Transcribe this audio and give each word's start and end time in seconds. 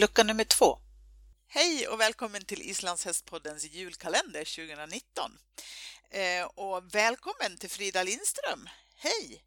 lucka 0.00 0.22
nummer 0.22 0.44
två. 0.44 0.78
Hej 1.48 1.88
och 1.88 2.00
välkommen 2.00 2.44
till 2.44 2.62
Islandshästpoddens 2.62 3.64
julkalender 3.64 4.44
2019. 4.44 5.38
Eh, 6.10 6.44
och 6.44 6.94
välkommen 6.94 7.56
till 7.58 7.70
Frida 7.70 8.02
Lindström. 8.02 8.68
Hej! 8.96 9.44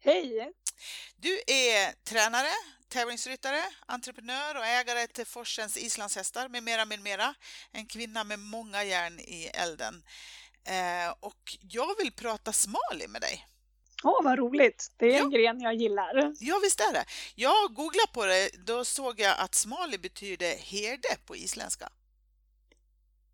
Hej! 0.00 0.52
Du 1.16 1.42
är 1.46 2.04
tränare, 2.04 2.52
tävlingsryttare, 2.88 3.62
entreprenör 3.86 4.54
och 4.54 4.66
ägare 4.66 5.06
till 5.06 5.26
Forsens 5.26 5.76
islandshästar 5.76 6.48
med 6.48 6.62
mera, 6.62 6.84
med 6.84 7.00
mera. 7.00 7.34
En 7.72 7.86
kvinna 7.86 8.24
med 8.24 8.38
många 8.38 8.84
järn 8.84 9.20
i 9.20 9.50
elden. 9.54 10.02
Eh, 10.64 11.14
och 11.20 11.56
jag 11.60 11.96
vill 11.98 12.12
prata 12.12 12.52
Smali 12.52 13.08
med 13.08 13.20
dig. 13.20 13.46
Åh, 14.04 14.20
oh, 14.20 14.24
vad 14.24 14.38
roligt! 14.38 14.92
Det 14.96 15.14
är 15.14 15.22
en 15.22 15.32
ja. 15.32 15.38
gren 15.38 15.60
jag 15.60 15.74
gillar. 15.74 16.32
Ja, 16.40 16.60
visst 16.62 16.80
är 16.80 16.92
det. 16.92 17.04
Jag 17.34 17.74
googlade 17.74 18.12
på 18.14 18.24
det, 18.24 18.50
då 18.66 18.84
såg 18.84 19.20
jag 19.20 19.34
att 19.38 19.54
Smali 19.54 19.98
betyder 19.98 20.56
herde 20.56 21.16
på 21.26 21.36
isländska. 21.36 21.88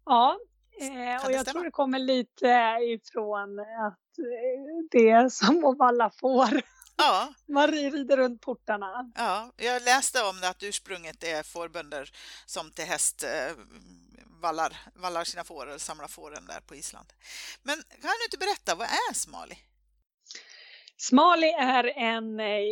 Ja, 0.05 0.39
eh, 0.81 1.27
och 1.27 1.33
jag 1.33 1.47
tror 1.47 1.65
det 1.65 1.71
kommer 1.71 1.99
lite 1.99 2.79
ifrån 2.83 3.61
att 3.61 4.19
eh, 4.19 4.89
det 4.91 5.11
är 5.11 5.29
som 5.29 5.65
att 5.65 5.79
valla 5.79 6.11
får. 6.21 6.63
Ja. 6.97 7.35
Man 7.49 7.69
rider 7.69 8.17
runt 8.17 8.43
portarna. 8.43 9.13
Ja, 9.17 9.53
jag 9.57 9.83
läste 9.83 10.23
om 10.23 10.41
det 10.41 10.49
att 10.49 10.63
ursprunget 10.63 11.25
är 11.25 11.43
fårbönder 11.43 12.11
som 12.47 12.71
till 12.71 12.85
häst 12.85 13.23
eh, 13.23 13.53
vallar, 14.41 14.77
vallar 14.95 15.25
sina 15.25 15.45
får 15.45 15.67
eller 15.67 15.79
samlar 15.79 16.09
fåren 16.09 16.47
där 16.47 16.61
på 16.61 16.75
Island. 16.75 17.13
Men 17.63 17.77
kan 17.77 18.11
du 18.19 18.25
inte 18.25 18.39
berätta, 18.39 18.75
vad 18.75 18.87
är 18.87 19.15
Smali? 19.15 19.59
Smali 21.01 21.47
är 21.59 21.85
en 21.85 22.41
eh, 22.41 22.65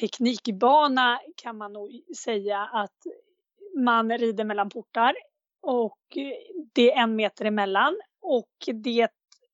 teknikbana 0.00 1.20
kan 1.36 1.56
man 1.56 1.72
nog 1.72 1.90
säga 2.16 2.58
att 2.72 3.06
man 3.76 4.18
rider 4.18 4.44
mellan 4.44 4.70
portar 4.70 5.14
och 5.60 5.98
det 6.72 6.92
är 6.92 7.02
en 7.02 7.16
meter 7.16 7.44
emellan 7.44 8.00
och 8.20 8.50
det, 8.74 9.08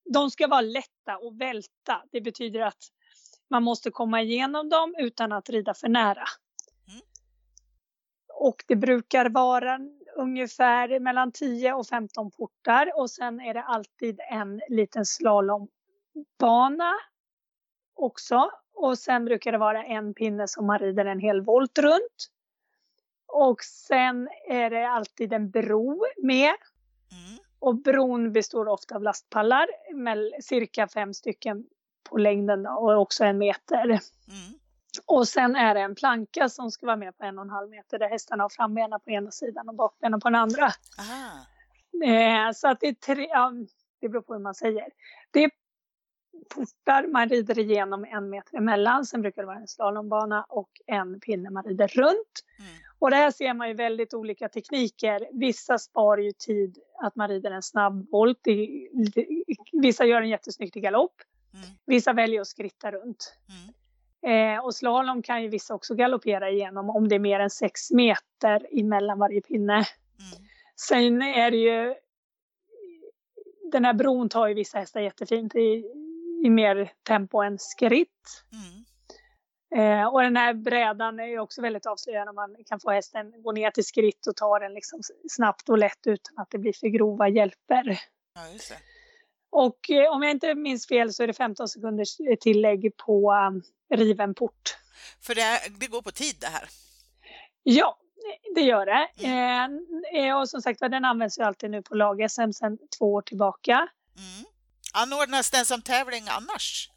de 0.05 0.31
ska 0.31 0.47
vara 0.47 0.61
lätta 0.61 1.13
att 1.13 1.39
välta. 1.39 2.03
Det 2.13 2.21
betyder 2.21 2.61
att 2.61 2.83
man 3.51 3.63
måste 3.63 3.91
komma 3.91 4.23
igenom 4.23 4.69
dem 4.69 4.95
utan 4.99 5.33
att 5.33 5.51
rida 5.51 5.75
för 5.75 5.89
nära. 5.89 6.25
Mm. 6.89 7.01
Och 8.35 8.65
det 8.67 8.77
brukar 8.77 9.29
vara 9.29 9.79
ungefär 10.17 11.01
mellan 11.01 11.33
10 11.33 11.73
och 11.73 11.87
15 11.87 12.31
portar 12.31 12.93
och 12.97 13.11
sen 13.11 13.41
är 13.41 13.55
det 13.55 13.63
alltid 13.63 14.21
en 14.31 14.61
liten 14.69 15.07
slalombana 15.07 16.95
också. 17.95 18.51
Och 18.75 18.99
sen 18.99 19.25
brukar 19.25 19.53
det 19.53 19.59
vara 19.59 19.85
en 19.85 20.15
pinne 20.15 20.49
som 20.49 20.67
man 20.67 20.79
rider 20.79 21.05
en 21.05 21.21
hel 21.21 21.41
volt 21.41 21.79
runt. 21.79 22.31
Och 23.27 23.63
sen 23.63 24.29
är 24.49 24.71
det 24.71 24.89
alltid 24.89 25.33
en 25.33 25.51
bro 25.51 26.05
med. 26.23 26.55
Mm. 27.13 27.39
Och 27.59 27.77
bron 27.77 28.33
består 28.33 28.69
ofta 28.69 28.95
av 28.95 29.03
lastpallar, 29.03 29.67
med 29.95 30.33
cirka 30.41 30.89
fem 30.89 31.15
stycken 31.15 31.65
på 32.11 32.19
längden 32.19 32.67
och 32.67 33.01
också 33.01 33.25
en 33.25 33.39
meter. 33.39 33.85
Mm. 33.85 34.01
Och 35.07 35.29
sen 35.29 35.57
är 35.57 35.75
det 35.75 35.81
en 35.81 35.95
planka 35.95 36.49
som 36.49 36.71
ska 36.71 36.87
vara 36.87 36.97
med 36.97 37.19
på 37.19 37.25
en 37.25 37.39
och 37.39 37.45
en 37.45 37.51
halv 37.51 37.71
meter 37.71 37.99
där 37.99 38.09
hästarna 38.09 38.45
har 38.45 38.49
frambenen 38.49 39.01
på 39.01 39.11
ena 39.11 39.31
sidan 39.31 39.69
och 39.69 39.75
bakbenen 39.75 40.21
på 40.21 40.29
den 40.29 40.35
andra. 40.35 40.67
Eh, 42.05 42.53
så 42.55 42.69
att 42.69 42.81
det 42.81 42.89
är 42.89 42.95
tre, 42.95 43.27
ja, 43.31 43.53
det 44.01 44.09
beror 44.09 44.23
på 44.23 44.33
hur 44.33 44.41
man 44.41 44.55
säger. 44.55 44.89
Det 45.31 45.45
är 45.45 45.51
portar 46.49 47.07
man 47.13 47.29
rider 47.29 47.59
igenom 47.59 48.05
en 48.05 48.31
meter 48.31 48.57
emellan. 48.57 49.05
Sen 49.05 49.23
brukar 49.23 49.43
det 49.43 49.47
vara 49.47 49.59
en 49.59 49.69
slalombana 49.69 50.47
och 50.49 50.71
en 50.87 51.21
pinne 51.21 51.51
man 51.51 51.65
rider 51.65 51.89
runt. 51.89 52.45
Mm. 52.59 52.71
Och 52.99 53.11
där 53.11 53.31
ser 53.31 53.55
man 53.55 53.69
ju 53.69 53.75
väldigt 53.75 54.15
olika 54.15 54.49
tekniker. 54.49 55.29
Vissa 55.33 55.79
sparar 55.79 56.23
ju 56.23 56.33
tid 56.33 56.79
att 57.03 57.17
man 57.17 57.29
rider 57.29 57.51
en 57.51 57.63
snabb 57.63 58.11
volt. 58.11 58.39
Vissa 59.73 60.05
gör 60.05 60.23
en 60.23 60.29
jättesnyggt 60.29 60.77
i 60.77 60.81
galopp. 60.81 61.15
Mm. 61.55 61.67
Vissa 61.87 62.13
väljer 62.13 62.41
att 62.41 62.47
skritta 62.47 62.93
runt. 62.93 63.37
Mm. 63.49 63.75
Eh, 64.27 64.65
och 64.65 64.75
slalom 64.75 65.23
kan 65.23 65.43
ju 65.43 65.49
vissa 65.49 65.75
också 65.75 65.95
galoppera 65.95 66.51
igenom 66.51 66.91
om 66.91 67.09
det 67.09 67.15
är 67.15 67.19
mer 67.19 67.41
än 67.41 67.51
6 67.51 67.91
meter 67.91 68.81
emellan 68.81 69.19
varje 69.19 69.41
pinne. 69.41 69.75
Mm. 69.75 70.49
Sen 70.77 71.23
är 71.23 71.51
det 71.51 71.57
ju 71.57 71.95
den 73.73 73.85
här 73.85 73.93
bron 73.93 74.29
tar 74.29 74.49
ju 74.49 74.55
vissa 74.55 74.79
hästar 74.79 75.01
jättefint 75.01 75.55
i, 76.45 76.51
mer 76.51 76.93
tempo 77.03 77.43
än 77.43 77.59
skritt. 77.59 78.45
Mm. 78.53 78.85
Eh, 79.77 80.07
och 80.07 80.23
den 80.23 80.37
här 80.37 80.55
brädan 80.55 81.21
är 81.21 81.27
ju 81.27 81.39
också 81.39 81.63
väldigt 81.63 81.87
avslöjande. 81.87 82.33
Man 82.33 82.57
kan 82.67 82.81
få 82.81 82.91
hästen 82.91 83.43
gå 83.43 83.53
ner 83.53 83.71
till 83.71 83.85
skritt 83.85 84.27
och 84.27 84.37
ta 84.37 84.59
den 84.59 84.75
liksom 84.75 85.01
snabbt 85.31 85.69
och 85.69 85.79
lätt 85.79 86.07
utan 86.07 86.39
att 86.39 86.51
det 86.51 86.59
blir 86.59 86.73
för 86.73 86.89
grova 86.89 87.29
hjälper. 87.29 88.01
Ja. 88.35 88.77
Och 89.51 89.91
eh, 89.91 90.11
om 90.11 90.23
jag 90.23 90.31
inte 90.31 90.55
minns 90.55 90.89
fel 90.89 91.13
så 91.15 91.23
är 91.23 91.27
det 91.27 91.33
15 91.33 91.69
sekunders 91.69 92.17
tillägg 92.41 92.97
på 92.97 93.33
um, 93.33 93.63
riven 93.95 94.35
port. 94.35 94.77
För 95.21 95.35
det, 95.35 95.79
det, 95.81 95.87
går 95.87 96.03
på 96.03 96.11
tid 96.11 96.37
det 96.41 96.47
här? 96.47 96.69
Ja, 97.63 97.99
det 98.55 98.61
gör 98.61 98.87
det. 98.87 99.09
Mm. 99.19 99.87
Eh, 100.15 100.39
och 100.39 100.49
som 100.49 100.63
sagt 100.63 100.81
den 100.81 101.05
används 101.05 101.39
ju 101.39 101.43
alltid 101.43 101.71
nu 101.71 101.83
på 101.83 101.95
lag-SM 101.95 102.53
sedan 102.53 102.79
två 102.99 103.13
år 103.13 103.23
tillbaka. 103.23 103.89
Mm. 104.17 104.54
Anordnas 104.97 105.51
den 105.51 105.67
som 105.67 105.83
tävling 105.83 106.25
annars? 106.29 106.91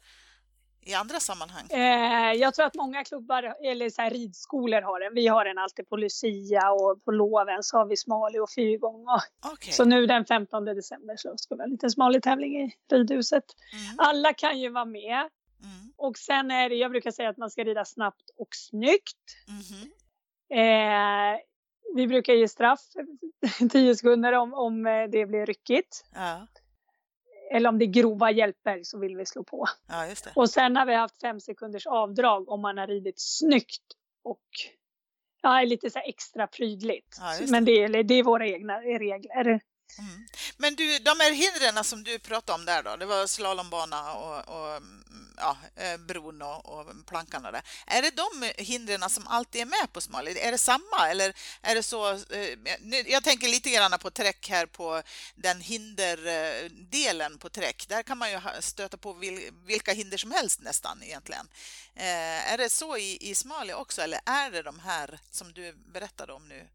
I 0.80 0.94
andra 0.94 1.20
sammanhang? 1.20 1.66
Eh, 1.70 2.32
jag 2.32 2.54
tror 2.54 2.66
att 2.66 2.74
många 2.74 3.04
klubbar 3.04 3.54
eller 3.64 3.90
så 3.90 4.02
ridskolor 4.02 4.82
har 4.82 5.00
den. 5.00 5.14
Vi 5.14 5.26
har 5.26 5.44
den 5.44 5.58
alltid 5.58 5.88
på 5.88 5.96
Lucia 5.96 6.70
och 6.70 7.04
på 7.04 7.10
loven 7.10 7.62
så 7.62 7.76
har 7.76 7.86
vi 7.86 7.96
Smali 7.96 8.38
och 8.38 8.50
fyrgång. 8.50 9.06
Okay. 9.52 9.72
Så 9.72 9.84
nu 9.84 10.06
den 10.06 10.24
15 10.24 10.64
december 10.64 11.16
så 11.16 11.34
ska 11.36 11.54
vi 11.54 11.60
ha 11.60 11.64
en 11.64 11.70
liten 11.70 11.90
Smali-tävling 11.90 12.56
i 12.62 12.76
ridhuset. 12.90 13.44
Mm. 13.72 13.98
Alla 13.98 14.32
kan 14.32 14.60
ju 14.60 14.68
vara 14.68 14.84
med. 14.84 15.18
Mm. 15.18 15.92
Och 15.96 16.18
sen 16.18 16.50
är 16.50 16.68
det, 16.68 16.74
jag 16.74 16.90
brukar 16.90 17.10
säga 17.10 17.28
att 17.28 17.36
man 17.36 17.50
ska 17.50 17.64
rida 17.64 17.84
snabbt 17.84 18.30
och 18.36 18.48
snyggt. 18.50 19.36
Mm. 19.48 19.92
Eh, 20.50 21.40
vi 21.94 22.06
brukar 22.06 22.32
ge 22.32 22.48
straff 22.48 22.80
10 23.72 23.96
sekunder 23.96 24.32
om, 24.32 24.54
om 24.54 24.82
det 25.12 25.26
blir 25.26 25.46
ryckigt. 25.46 26.04
Ja 26.14 26.46
eller 27.50 27.68
om 27.68 27.78
det 27.78 27.84
är 27.84 27.86
grova 27.86 28.30
hjälper 28.30 28.80
så 28.82 28.98
vill 28.98 29.16
vi 29.16 29.26
slå 29.26 29.44
på. 29.44 29.66
Ja, 29.88 30.06
och 30.34 30.50
sen 30.50 30.76
har 30.76 30.86
vi 30.86 30.94
haft 30.94 31.20
fem 31.20 31.40
sekunders 31.40 31.86
avdrag 31.86 32.48
om 32.48 32.60
man 32.60 32.78
har 32.78 32.86
ridit 32.86 33.20
snyggt 33.20 33.82
och 34.24 34.46
ja, 35.42 35.62
lite 35.62 35.90
så 35.90 35.98
extra 35.98 36.46
prydligt. 36.46 37.16
Ja, 37.20 37.36
det. 37.40 37.50
Men 37.50 37.64
det 37.64 37.82
är, 37.82 38.02
det 38.02 38.14
är 38.14 38.22
våra 38.22 38.46
egna 38.46 38.80
regler. 38.80 39.60
Mm. 39.98 40.26
Men 40.56 40.74
du, 40.74 40.98
de 40.98 41.20
här 41.20 41.32
hindren 41.32 41.84
som 41.84 42.04
du 42.04 42.18
pratade 42.18 42.58
om 42.58 42.64
där 42.64 42.82
då, 42.82 42.96
det 42.96 43.06
var 43.06 43.26
slalombana 43.26 44.12
och, 44.12 44.48
och 44.48 44.76
mm, 44.76 45.34
ja, 45.36 45.56
eh, 45.76 45.96
bron 45.96 46.42
och, 46.42 46.66
och 46.66 46.86
plankan 47.06 47.46
och 47.46 47.52
det. 47.52 47.62
Är 47.86 48.02
det 48.02 48.10
de 48.10 48.62
hindren 48.62 49.10
som 49.10 49.26
alltid 49.28 49.60
är 49.60 49.66
med 49.66 49.92
på 49.92 50.00
Smali? 50.00 50.38
Är 50.38 50.52
det 50.52 50.58
samma 50.58 51.08
eller 51.10 51.34
är 51.62 51.74
det 51.74 51.82
så? 51.82 52.12
Eh, 52.12 52.58
jag 53.06 53.24
tänker 53.24 53.48
lite 53.48 53.70
grann 53.70 53.98
på 53.98 54.10
träck 54.10 54.48
här 54.48 54.66
på 54.66 55.02
den 55.34 55.60
hinderdelen 55.60 57.32
eh, 57.32 57.38
på 57.38 57.48
träck. 57.48 57.88
Där 57.88 58.02
kan 58.02 58.18
man 58.18 58.30
ju 58.30 58.40
stöta 58.60 58.96
på 58.96 59.12
vilka 59.66 59.92
hinder 59.92 60.16
som 60.16 60.30
helst 60.30 60.60
nästan 60.60 61.02
egentligen. 61.02 61.48
Är 61.94 62.58
det 62.58 62.70
så 62.70 62.96
i, 62.96 63.30
i 63.30 63.34
Smali 63.34 63.72
också 63.72 64.02
eller 64.02 64.20
är 64.26 64.50
det 64.50 64.62
de 64.62 64.78
här 64.78 65.18
som 65.30 65.52
du 65.52 65.72
berättade 65.72 66.32
om 66.32 66.48
nu? 66.48 66.68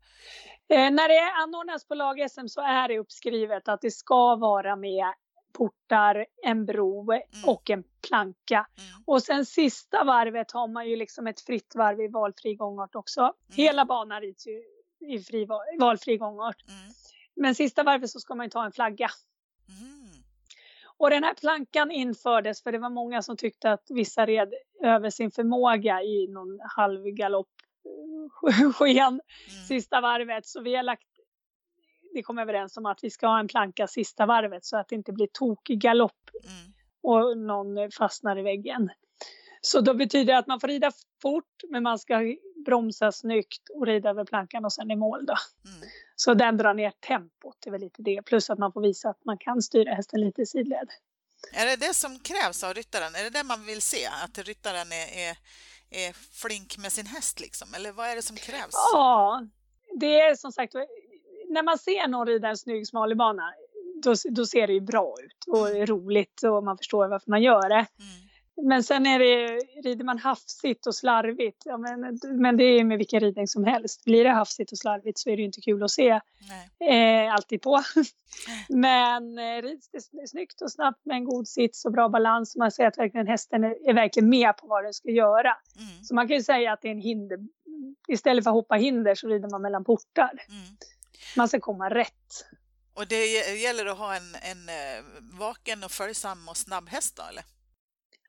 när 0.70 1.08
det 1.08 1.32
anordnas 1.32 1.86
på 1.86 1.96
lag-SM 1.96 2.48
så 2.48 2.62
är 2.62 2.88
det 2.88 3.00
uppskrivet 3.04 3.68
att 3.68 3.82
det 3.82 3.92
ska 3.92 4.36
vara 4.36 4.76
med 4.76 5.14
portar, 5.54 6.26
en 6.44 6.66
bro 6.66 7.12
mm. 7.12 7.24
och 7.46 7.70
en 7.70 7.84
planka. 8.08 8.68
Mm. 8.78 9.04
Och 9.06 9.24
sen 9.24 9.46
sista 9.46 10.04
varvet 10.04 10.52
har 10.52 10.68
man 10.68 10.90
ju 10.90 10.96
liksom 10.96 11.28
ett 11.28 11.42
fritt 11.42 11.76
varv 11.76 12.02
i 12.02 12.08
valfri 12.08 12.56
gångart 12.56 12.96
också. 12.96 13.22
Mm. 13.22 13.34
Hela 13.56 13.86
banan 13.86 14.22
rids 14.22 14.48
ju 14.48 14.64
i 15.16 15.20
fri, 15.20 15.48
valfri 15.80 16.18
gångart. 16.18 16.64
Men 17.36 17.56
sista 17.56 17.84
varvet 17.84 18.10
så 18.10 18.20
ska 18.20 18.36
man 18.36 18.46
ju 18.46 18.50
ta 18.50 18.66
en 18.66 18.72
flagga. 18.72 19.10
Och 20.98 21.10
den 21.10 21.24
här 21.24 21.34
plankan 21.34 21.92
infördes 21.92 22.64
för 22.64 22.72
det 22.72 22.78
var 22.78 22.90
många 22.90 23.22
som 23.22 23.38
tyckte 23.38 23.72
att 23.72 23.86
vissa 23.90 24.26
red 24.26 24.54
över 24.84 25.10
sin 25.10 25.32
förmåga 25.32 26.02
i 26.02 26.28
någon 26.28 26.60
halvgalopp 26.76 27.48
sken 28.76 29.08
mm. 29.08 29.22
sista 29.68 30.02
varvet. 30.02 30.46
Så 30.46 30.62
vi 30.62 30.76
har 30.76 30.84
lagt 30.84 31.13
vi 32.14 32.24
kom 32.24 32.38
överens 32.38 32.78
om 32.78 32.86
att 32.86 33.04
vi 33.04 33.10
ska 33.10 33.28
ha 33.28 33.40
en 33.40 33.48
planka 33.48 33.88
sista 33.88 34.26
varvet 34.26 34.66
så 34.66 34.78
att 34.78 34.88
det 34.88 34.96
inte 34.96 35.12
blir 35.12 35.28
tokig 35.34 35.80
galopp 35.80 36.30
mm. 36.44 36.74
och 37.02 37.38
någon 37.38 37.92
fastnar 37.92 38.40
i 38.40 38.42
väggen. 38.42 38.90
Så 39.62 39.82
då 39.82 39.94
betyder 39.94 40.34
det 40.34 40.40
att 40.40 40.48
man 40.48 40.60
får 40.60 40.68
rida 40.68 40.92
fort 41.22 41.64
men 41.70 41.84
man 41.84 42.00
ska 42.00 42.36
bromsa 42.66 43.12
snyggt 43.12 43.70
och 43.70 43.86
rida 43.86 44.10
över 44.10 44.26
plankan 44.26 44.66
och 44.66 44.74
sen 44.74 44.92
i 44.92 44.96
mål 44.96 45.26
då. 45.26 45.36
Mm. 45.66 45.90
Så 46.16 46.34
den 46.34 46.58
drar 46.58 46.74
ner 46.74 46.92
tempot, 46.92 47.58
det 47.60 47.70
är 47.70 47.72
väl 47.72 47.82
lite 47.82 48.02
det. 48.02 48.22
Plus 48.22 48.50
att 48.50 48.60
man 48.60 48.74
får 48.74 48.82
visa 48.82 49.10
att 49.10 49.26
man 49.26 49.38
kan 49.38 49.62
styra 49.62 49.94
hästen 49.94 50.22
lite 50.22 50.42
i 50.42 50.46
sidled. 50.46 50.90
Är 51.54 51.66
det 51.66 51.88
det 51.88 51.94
som 51.94 52.20
krävs 52.20 52.64
av 52.64 52.74
ryttaren? 52.74 53.16
Är 53.16 53.24
det 53.24 53.30
det 53.30 53.44
man 53.44 53.66
vill 53.66 53.82
se? 53.82 54.06
Att 54.24 54.38
ryttaren 54.38 54.92
är, 54.92 55.30
är, 55.30 55.38
är 55.90 56.14
flink 56.14 56.78
med 56.78 56.92
sin 56.92 57.06
häst 57.06 57.40
liksom? 57.40 57.68
Eller 57.76 57.92
vad 57.92 58.08
är 58.08 58.16
det 58.16 58.22
som 58.22 58.36
krävs? 58.36 58.74
Ja, 58.94 59.48
det 60.00 60.20
är 60.20 60.36
som 60.36 60.52
sagt 60.52 60.76
när 61.54 61.64
man 61.64 61.78
ser 61.78 62.08
någon 62.08 62.28
rida 62.28 62.50
en 62.50 62.58
snygg 62.58 62.88
smalbana 62.88 63.54
då, 64.04 64.14
då 64.30 64.46
ser 64.46 64.68
det 64.68 64.74
ju 64.74 64.82
bra 64.82 65.16
ut 65.24 65.48
och 65.48 65.70
är 65.70 65.86
roligt 65.86 66.44
och 66.44 66.64
man 66.64 66.78
förstår 66.78 67.08
varför 67.08 67.30
man 67.30 67.42
gör 67.42 67.70
det. 67.70 67.76
Mm. 67.76 68.24
Men 68.62 68.84
sen 68.84 69.06
är 69.06 69.20
det, 69.20 69.60
rider 69.90 70.06
man 70.06 70.18
hafsigt 70.18 70.88
och 70.88 70.96
slarvigt, 70.96 71.62
ja, 71.66 71.78
men, 71.78 72.20
men 72.42 72.58
det 72.58 72.64
är 72.64 72.84
med 72.84 72.98
vilken 72.98 73.20
ridning 73.20 73.48
som 73.48 73.64
helst. 73.64 74.06
Blir 74.06 74.24
det 74.24 74.30
hafsigt 74.30 74.72
och 74.72 74.78
slarvigt 74.78 75.20
så 75.20 75.30
är 75.30 75.36
det 75.36 75.40
ju 75.40 75.46
inte 75.46 75.62
kul 75.62 75.84
att 75.84 75.92
se 75.92 76.10
eh, 76.90 77.34
alltid 77.34 77.62
på. 77.62 77.82
men 78.70 79.38
eh, 79.38 79.62
rids 79.62 79.90
det 79.90 80.28
snyggt 80.28 80.62
och 80.62 80.72
snabbt 80.72 81.06
med 81.06 81.16
en 81.16 81.26
god 81.26 81.48
sits 81.48 81.86
och 81.86 81.92
bra 81.92 82.10
balans, 82.10 82.56
man 82.56 82.72
ser 82.72 82.88
att 82.88 82.98
verkligen 82.98 83.28
hästen 83.28 83.64
är, 83.64 83.90
är 83.90 83.94
verkligen 83.94 84.30
med 84.30 84.58
på 84.58 84.68
vad 84.68 84.84
den 84.84 84.94
ska 84.94 85.10
göra. 85.10 85.58
Mm. 85.78 86.04
Så 86.04 86.16
man 86.16 86.28
kan 86.28 86.38
ju 86.38 86.44
säga 86.44 86.74
att 86.74 86.82
det 86.82 86.88
är 86.88 86.92
en 86.92 87.02
hinder, 87.02 87.40
istället 88.08 88.44
för 88.44 88.52
att 88.52 88.56
hoppa 88.56 88.76
hinder 88.76 89.16
så 89.16 89.28
rider 89.28 89.50
man 89.50 89.62
mellan 89.62 89.84
portar. 89.84 90.32
Mm. 90.50 90.78
Man 91.38 91.48
ska 91.48 91.60
komma 91.60 91.90
rätt. 91.90 92.46
Och 92.94 93.08
det 93.08 93.26
gäller 93.62 93.86
att 93.86 93.98
ha 93.98 94.16
en, 94.16 94.36
en 94.36 94.70
eh, 94.70 95.04
vaken 95.40 95.84
och 95.84 95.92
följsam 95.92 96.50
och 96.50 96.58
snabb 96.58 96.90
häst 96.90 97.16
då, 97.16 97.24
eller? 97.24 97.44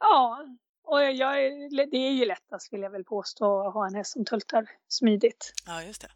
Ja, 0.00 0.46
och 0.85 1.02
jag, 1.02 1.37
det 1.91 1.96
är 1.96 2.11
ju 2.11 2.25
lättast 2.25 2.73
vill 2.73 2.82
jag 2.82 2.91
väl 2.91 3.05
påstå 3.05 3.67
att 3.67 3.75
ha 3.75 3.87
en 3.87 3.94
häst 3.94 4.12
som 4.12 4.25
tultar 4.25 4.70
smidigt. 4.88 5.52
Ja, 5.67 5.82
just 5.82 6.00
det. 6.00 6.11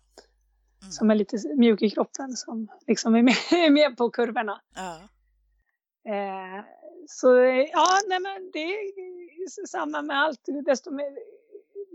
Mm. 0.82 0.92
Som 0.92 1.10
är 1.10 1.14
lite 1.14 1.36
mjuk 1.56 1.82
i 1.82 1.90
kroppen, 1.90 2.36
som 2.36 2.68
liksom 2.86 3.14
är 3.14 3.22
med, 3.22 3.34
är 3.50 3.70
med 3.70 3.96
på 3.96 4.10
kurvorna. 4.10 4.60
Ja. 4.74 4.96
Eh, 6.12 6.64
så 7.06 7.28
ja, 7.72 8.00
nej 8.08 8.20
men 8.20 8.50
det 8.52 8.58
är 8.58 9.66
samma 9.66 10.02
med 10.02 10.18
allt. 10.18 10.40
Desto 10.66 10.90
mer, 10.90 11.18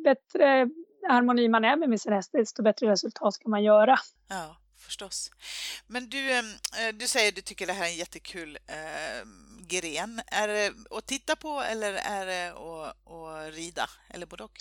bättre 0.04 0.70
harmoni 1.10 1.48
man 1.48 1.66
är 1.66 1.88
med 1.88 2.02
sin 2.02 2.14
häst, 2.14 2.32
desto 2.32 2.64
bättre 2.64 2.92
resultat 2.92 3.40
kan 3.40 3.52
man 3.52 3.64
göra. 3.64 4.00
Ja, 4.30 4.58
förstås. 4.84 5.32
Men 5.88 6.10
du, 6.10 6.32
eh, 6.32 6.44
du 6.94 7.08
säger 7.08 7.30
att 7.30 7.36
du 7.36 7.42
tycker 7.42 7.68
det 7.68 7.74
här 7.74 7.86
är 7.86 7.90
en 7.90 7.96
jättekul 7.96 8.58
eh, 8.68 9.28
gren. 9.68 10.22
Är 10.28 10.48
det 10.48 10.74
att 10.90 11.06
titta 11.06 11.36
på 11.36 11.62
eller 11.62 11.94
är 11.94 12.26
det 12.26 12.50
att, 12.50 13.12
att 13.12 13.56
rida? 13.56 13.90
Eller 14.10 14.26
både 14.26 14.44
och? 14.44 14.58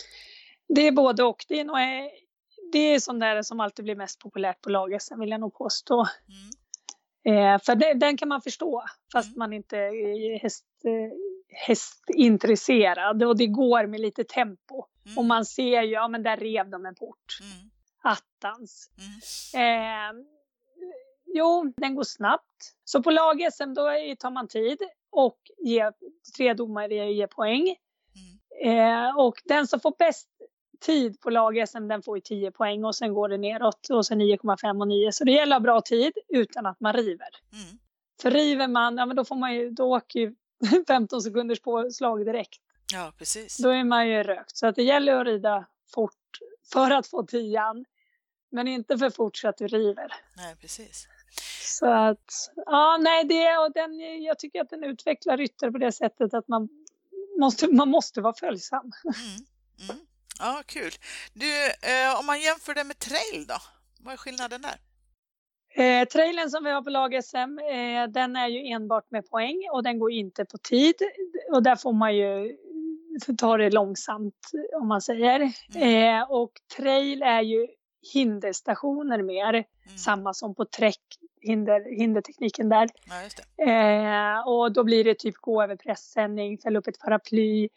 Det 0.68 0.86
är 0.86 0.92
både 0.92 1.22
och. 1.22 1.44
Det 1.48 1.60
är, 1.60 1.64
nog, 1.64 1.76
det 2.72 2.78
är 2.78 3.00
sånt 3.00 3.20
där 3.20 3.42
som 3.42 3.60
alltid 3.60 3.84
blir 3.84 3.96
mest 3.96 4.18
populärt 4.18 4.60
på 4.60 4.70
lag 4.70 4.98
vill 5.18 5.30
jag 5.30 5.40
nog 5.40 5.54
påstå. 5.54 6.06
Mm. 6.28 6.50
Eh, 7.24 7.60
för 7.62 7.74
det, 7.74 7.94
den 7.94 8.16
kan 8.16 8.28
man 8.28 8.42
förstå 8.42 8.84
fast 9.12 9.28
mm. 9.28 9.38
man 9.38 9.52
inte 9.52 9.76
är 9.76 10.38
häst, 10.38 10.64
hästintresserad 11.66 13.22
och 13.22 13.36
det 13.36 13.46
går 13.46 13.86
med 13.86 14.00
lite 14.00 14.24
tempo. 14.24 14.84
Mm. 15.06 15.18
Och 15.18 15.24
man 15.24 15.44
ser 15.44 15.82
ju, 15.82 15.92
ja 15.92 16.08
men 16.08 16.22
där 16.22 16.36
rev 16.36 16.70
de 16.70 16.86
en 16.86 16.94
port. 16.94 17.38
Mm. 17.40 17.70
Attans. 18.02 18.90
Mm. 19.54 20.18
Eh, 20.18 20.24
Jo, 21.34 21.72
den 21.76 21.94
går 21.94 22.04
snabbt. 22.04 22.74
Så 22.84 23.02
på 23.02 23.10
lag-SM 23.10 23.74
då 23.74 23.90
tar 24.18 24.30
man 24.30 24.48
tid 24.48 24.78
och 25.10 25.38
ger, 25.58 25.92
tre 26.36 26.54
domare 26.54 27.12
ger 27.12 27.26
poäng. 27.26 27.76
Mm. 28.62 29.08
Eh, 29.08 29.18
och 29.18 29.42
den 29.44 29.66
som 29.66 29.80
får 29.80 29.94
bäst 29.98 30.28
tid 30.80 31.20
på 31.20 31.30
lag-SM 31.30 31.88
den 31.88 32.02
får 32.02 32.16
ju 32.16 32.20
10 32.20 32.50
poäng 32.50 32.84
och 32.84 32.94
sen 32.94 33.14
går 33.14 33.28
det 33.28 33.38
neråt 33.38 33.90
och 33.90 34.06
sen 34.06 34.20
9,5 34.20 34.80
och 34.80 34.88
9. 34.88 35.12
Så 35.12 35.24
det 35.24 35.32
gäller 35.32 35.56
att 35.56 35.62
ha 35.62 35.64
bra 35.64 35.80
tid 35.80 36.12
utan 36.28 36.66
att 36.66 36.80
man 36.80 36.92
river. 36.92 37.28
Mm. 37.52 37.78
För 38.22 38.30
river 38.30 38.68
man, 38.68 38.96
ja 38.96 39.06
men 39.06 39.16
då 39.16 39.24
får 39.24 39.36
man 39.36 39.54
ju, 39.54 39.70
då 39.70 39.96
åker 39.96 40.20
ju 40.20 40.34
15 40.88 41.22
sekunders 41.22 41.60
påslag 41.60 42.24
direkt. 42.26 42.60
Ja, 42.92 43.12
precis. 43.18 43.56
Då 43.58 43.68
är 43.68 43.84
man 43.84 44.08
ju 44.08 44.22
rökt. 44.22 44.56
Så 44.56 44.66
att 44.66 44.76
det 44.76 44.82
gäller 44.82 45.20
att 45.20 45.26
rida 45.26 45.66
fort 45.94 46.38
för 46.72 46.90
att 46.90 47.06
få 47.06 47.22
tian. 47.22 47.84
Men 48.52 48.68
inte 48.68 48.98
för 48.98 49.10
fort 49.10 49.36
så 49.36 49.48
att 49.48 49.58
du 49.58 49.66
river. 49.66 50.14
Nej, 50.36 50.56
precis. 50.60 51.08
Så 51.62 51.86
att, 51.86 52.50
ja, 52.66 52.98
nej, 53.00 53.24
det, 53.24 53.56
och 53.56 53.72
den, 53.72 54.22
jag 54.22 54.38
tycker 54.38 54.60
att 54.60 54.70
den 54.70 54.84
utvecklar 54.84 55.36
ryttare 55.36 55.72
på 55.72 55.78
det 55.78 55.92
sättet 55.92 56.34
att 56.34 56.48
man 56.48 56.68
måste, 57.38 57.68
man 57.68 57.88
måste 57.88 58.20
vara 58.20 58.34
följsam. 58.34 58.92
Mm, 59.04 59.90
mm. 59.90 60.06
Ja, 60.38 60.62
kul. 60.66 60.92
Du, 61.32 61.66
eh, 61.66 62.20
om 62.20 62.26
man 62.26 62.40
jämför 62.40 62.74
det 62.74 62.84
med 62.84 62.98
trail 62.98 63.46
då? 63.46 63.54
Vad 64.00 64.12
är 64.12 64.16
skillnaden 64.16 64.62
där? 64.62 64.78
Eh, 65.74 66.08
trailen 66.08 66.50
som 66.50 66.64
vi 66.64 66.70
har 66.70 66.82
på 66.82 66.90
lag-SM, 66.90 67.58
eh, 67.58 68.08
den 68.08 68.36
är 68.36 68.48
ju 68.48 68.66
enbart 68.66 69.10
med 69.10 69.30
poäng 69.30 69.68
och 69.72 69.82
den 69.82 69.98
går 69.98 70.12
inte 70.12 70.44
på 70.44 70.58
tid. 70.58 70.94
Och 71.52 71.62
där 71.62 71.76
får 71.76 71.92
man 71.92 72.16
ju 72.16 72.56
ta 73.38 73.56
det 73.56 73.70
långsamt 73.70 74.50
om 74.80 74.88
man 74.88 75.00
säger. 75.00 75.52
Mm. 75.74 76.18
Eh, 76.18 76.30
och 76.30 76.52
trail 76.76 77.22
är 77.22 77.40
ju 77.40 77.68
hinderstationer 78.12 79.22
mer. 79.22 79.54
Mm. 79.54 79.98
Samma 79.98 80.34
som 80.34 80.54
på 80.54 80.64
träck, 80.64 81.18
hinder, 81.40 81.96
hindertekniken 81.98 82.68
där. 82.68 82.88
Ja, 83.04 83.66
eh, 83.66 84.48
och 84.48 84.72
då 84.72 84.84
blir 84.84 85.04
det 85.04 85.14
typ 85.14 85.36
gå 85.36 85.62
över 85.62 85.76
pressändning, 85.76 86.58
fälla 86.58 86.78
upp 86.78 86.88
ett 86.88 86.98
paraply, 86.98 87.68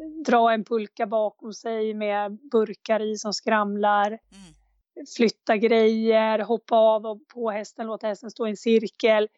mm. 0.00 0.22
dra 0.22 0.52
en 0.52 0.64
pulka 0.64 1.06
bakom 1.06 1.52
sig 1.52 1.94
med 1.94 2.38
burkar 2.50 3.00
i 3.00 3.18
som 3.18 3.32
skramlar. 3.32 4.06
Mm. 4.06 4.54
Flytta 5.16 5.56
grejer, 5.56 6.38
hoppa 6.38 6.76
av 6.76 7.06
och 7.06 7.28
på 7.28 7.50
hästen, 7.50 7.86
låta 7.86 8.06
hästen 8.06 8.30
stå 8.30 8.46
i 8.46 8.50
en 8.50 8.56
cirkel. 8.56 9.28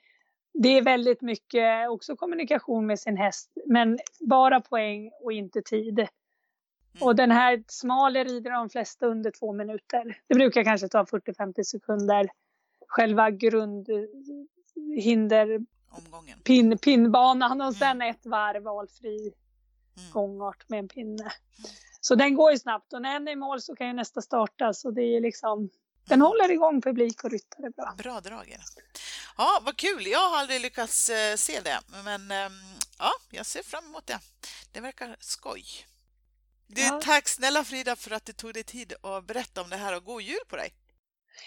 Det 0.52 0.68
är 0.68 0.82
väldigt 0.82 1.20
mycket 1.20 1.90
också 1.90 2.16
kommunikation 2.16 2.86
med 2.86 3.00
sin 3.00 3.16
häst, 3.16 3.50
men 3.66 3.98
bara 4.20 4.60
poäng 4.60 5.10
och 5.22 5.32
inte 5.32 5.62
tid. 5.62 6.08
Och 7.00 7.10
mm. 7.10 7.16
den 7.16 7.30
här 7.30 7.64
smale 7.68 8.24
rider 8.24 8.50
de 8.50 8.70
flesta 8.70 9.06
under 9.06 9.30
två 9.30 9.52
minuter. 9.52 10.20
Det 10.26 10.34
brukar 10.34 10.64
kanske 10.64 10.88
ta 10.88 11.04
40-50 11.04 11.62
sekunder. 11.62 12.28
Själva 12.88 13.30
grundhinder 13.30 15.66
Omgången. 15.90 16.38
Pin, 16.44 16.78
pinnbanan 16.78 17.60
och 17.60 17.74
sen 17.74 17.90
mm. 17.90 18.10
ett 18.10 18.26
varv 18.26 18.62
valfri 18.62 19.32
mm. 19.96 20.10
gångart 20.12 20.68
med 20.68 20.78
en 20.78 20.88
pinne. 20.88 21.22
Mm. 21.22 21.32
Så 22.00 22.14
den 22.14 22.34
går 22.34 22.52
ju 22.52 22.58
snabbt 22.58 22.92
och 22.92 23.02
när 23.02 23.16
en 23.16 23.28
är 23.28 23.32
i 23.32 23.36
mål 23.36 23.60
så 23.60 23.76
kan 23.76 23.86
ju 23.86 23.92
nästa 23.92 24.22
starta 24.22 24.72
så 24.72 24.90
det 24.90 25.02
är 25.02 25.20
liksom 25.20 25.70
den 26.08 26.20
håller 26.20 26.50
igång 26.50 26.82
publik 26.82 27.24
och 27.24 27.30
ryttare 27.30 27.70
bra. 27.70 27.94
Bra 27.98 28.20
drag 28.20 28.56
Ja, 29.36 29.60
vad 29.62 29.76
kul. 29.76 30.06
Jag 30.06 30.28
har 30.28 30.38
aldrig 30.38 30.60
lyckats 30.60 31.10
eh, 31.10 31.36
se 31.36 31.60
det, 31.60 31.80
men 32.04 32.30
ehm, 32.30 32.52
ja, 32.98 33.12
jag 33.30 33.46
ser 33.46 33.62
fram 33.62 33.84
emot 33.84 34.06
det. 34.06 34.18
Det 34.72 34.80
verkar 34.80 35.16
skoj. 35.20 35.64
Du, 36.66 36.82
ja. 36.82 37.00
Tack 37.04 37.28
snälla 37.28 37.64
Frida 37.64 37.96
för 37.96 38.10
att 38.10 38.24
du 38.24 38.32
tog 38.32 38.54
dig 38.54 38.62
tid 38.64 38.92
att 39.02 39.26
berätta 39.26 39.62
om 39.62 39.70
det 39.70 39.76
här 39.76 39.96
och 39.96 40.04
god 40.04 40.22
jul 40.22 40.38
på 40.48 40.56
dig! 40.56 40.70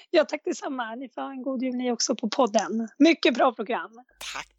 Ja, 0.09 0.25
tack 0.25 0.41
detsamma. 0.45 0.95
Ni 0.95 1.09
får 1.09 1.21
ha 1.21 1.31
en 1.31 1.41
god 1.41 1.63
jul 1.63 1.75
ni 1.75 1.91
också 1.91 2.15
på 2.15 2.29
podden. 2.29 2.89
Mycket 2.97 3.33
bra 3.33 3.53
program. 3.53 3.91
Tack! 4.33 4.58